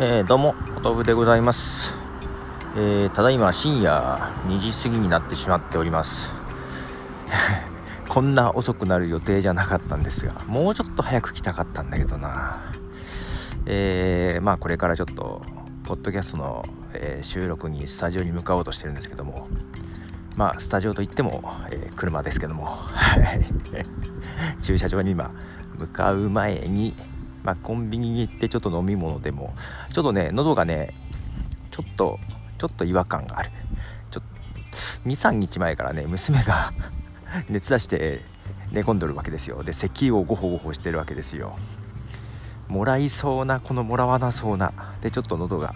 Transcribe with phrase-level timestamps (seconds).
[0.00, 1.92] えー、どうも、お豆腐でございます。
[2.76, 4.16] えー、ただいま深夜
[4.46, 6.32] 2時過ぎになってしまっております。
[8.08, 12.58] こんな遅くなる予定じゃなかったんですが、もうちょっと早く来たかったんだけどな。
[13.66, 15.42] えー、まあこれからちょっと、
[15.82, 19.48] ポッドキャストの、え、収録にスタジオに向かおうとしてるんですけども、
[20.36, 21.42] まあスタジオといっても、
[21.72, 22.78] え、車ですけども、
[24.62, 25.32] 駐車場に今
[25.76, 26.94] 向かう前に、
[27.42, 29.54] まあ、コンビニに行ってちょっと飲み物でも
[29.92, 30.94] ちょっとね喉がね
[31.70, 32.18] ちょっと
[32.58, 33.50] ちょっと違和感がある。
[34.10, 34.22] ちょ
[35.06, 36.72] 23日前からね娘が
[37.48, 38.22] 熱出して
[38.72, 39.62] 寝込んでるわけですよ。
[39.62, 41.56] で咳をゴホゴホしてるわけですよ。
[42.66, 44.72] もらいそうなこのもらわなそうな。
[45.00, 45.74] でちょっと喉が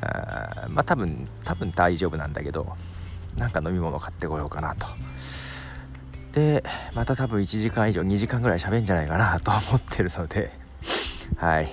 [0.00, 2.76] あまあ多分多分大丈夫なんだけど
[3.36, 4.86] なんか飲み物買ってこようかなと。
[6.32, 6.64] で
[6.94, 10.63] また多分1時間以上2時間ぐらい喋るんじゃないかなと思ってるので。
[11.36, 11.68] はい。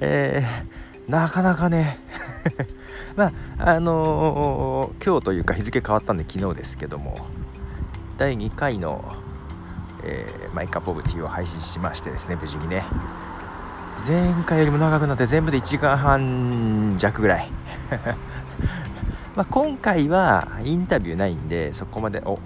[0.00, 1.98] えー、なかなかね。
[3.16, 7.26] まああのー、今日というか日付変わったんで昨日ですけども
[8.18, 9.02] 第2回の、
[10.04, 12.84] えー、マイカポブティーを配信しましてですね無事にね。
[14.06, 17.50] 前回よりも長くなって全部で1時間半弱ぐらい。
[19.34, 22.38] まあ今回はインタビューないんでそこまでお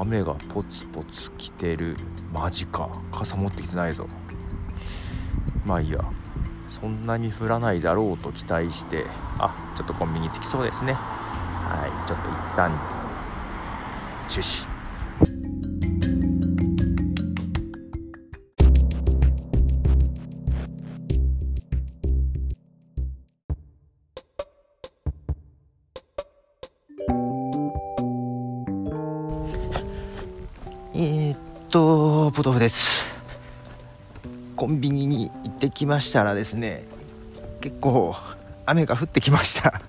[0.00, 1.96] 雨がポツポツ来てる。
[2.32, 2.88] マジか。
[3.12, 4.06] 傘持ってきてないぞ。
[5.64, 5.98] まあいいや。
[6.68, 9.06] そんなに降らないだろうと期待して
[9.38, 10.94] あちょっとコンビニ着きそうですね。
[10.94, 12.72] はいちょっと一旦
[14.28, 14.66] 中止。
[30.96, 31.38] えー、っ
[31.70, 33.13] とポトフです。
[34.56, 36.84] コンビニに行ってきましたらですね
[37.60, 38.14] 結構
[38.66, 39.80] 雨が降ってきました。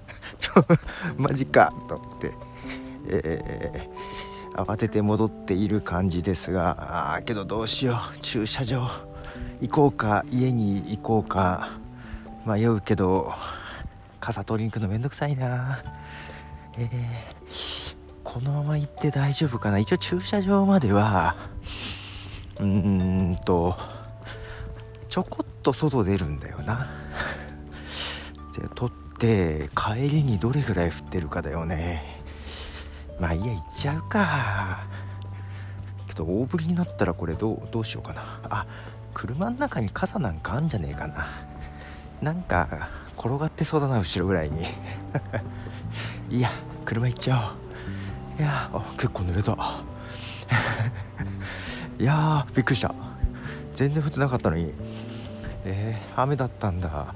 [1.17, 2.31] マジかと思って、
[3.07, 8.17] えー、慌てて戻っている感じですがあけどどうしよう。
[8.19, 8.89] 駐車場
[9.61, 10.25] 行こうか。
[10.29, 11.69] 家に行こうか。
[12.45, 13.33] 迷うけど
[14.19, 15.79] 傘取りに行くのめんどくさいな。
[16.77, 19.79] えー、このまま行って大丈夫かな。
[19.79, 21.35] 一応駐車場までは
[22.59, 23.75] うーんと
[25.15, 26.89] ちょこっと外出るんだよな。
[28.59, 32.21] で取って帰りにどれぐらい降ってるかだよね。
[33.17, 34.83] まあいいや行っちゃうか。
[36.09, 38.23] けど大降りになったらこれどうどうしようかな。
[38.49, 38.65] あ
[39.13, 41.27] 車の中に傘なんかあんじゃねえかな。
[42.21, 44.65] なんか転がってそうだな後ろぐらいに。
[46.29, 46.51] いや
[46.83, 47.55] 車行っちゃ
[48.37, 48.41] おう。
[48.41, 49.55] いやあ結構濡れた。
[51.97, 53.04] いやびっくりした。
[53.75, 54.73] 全然降ってなかったのに。
[55.65, 57.13] えー、雨だったんだ。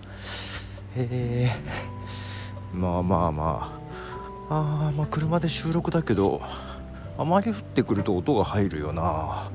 [0.96, 1.50] え、
[2.74, 3.80] まあまあま
[4.50, 4.56] あ。
[4.88, 6.42] あまあ車で収録だけど
[7.20, 9.50] あまり降ってくると音が入るよな。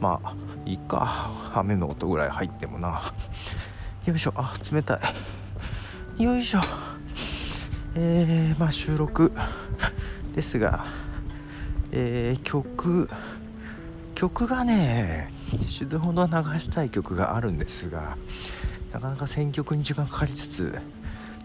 [0.00, 0.34] まあ
[0.66, 1.30] いいか。
[1.54, 3.12] 雨の音ぐらい入ってもな。
[4.04, 4.32] よいしょ。
[4.36, 5.00] あ冷た
[6.18, 6.22] い。
[6.22, 6.60] よいしょ。
[7.94, 9.32] えー、まあ収録
[10.34, 10.86] ですが
[11.92, 13.08] えー、曲
[14.22, 15.32] 曲がね
[15.66, 18.16] 死ぬほど流したい曲があるんですが
[18.92, 20.78] なかなか選曲に時間かかりつつ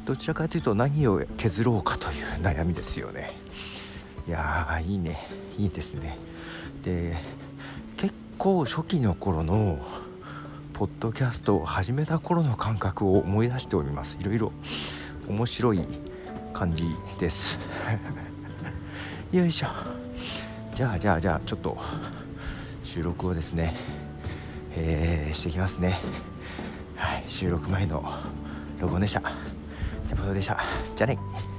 [0.05, 3.31] どちらかというと何を削ろうかという悩みですよね。
[4.27, 5.27] いやーいいね。
[5.57, 6.19] いいですね。
[6.83, 7.17] で
[7.97, 9.79] 結構初期の頃の
[10.73, 14.17] ポッドキャストを始めた頃の感覚を思い出しております。
[14.21, 14.51] いろいろ
[15.27, 15.81] 面白い
[16.53, 16.85] 感じ
[17.19, 17.57] です。
[19.33, 19.67] よいしょ。
[20.75, 21.75] じゃあじゃあじゃあちょっと
[22.87, 23.75] 収録をですね、
[24.71, 25.99] えー、していきますね。
[26.95, 28.01] はい収録前の
[28.79, 29.21] ロゴでした。
[30.07, 30.57] じゃあでした。
[30.95, 31.56] じゃあね。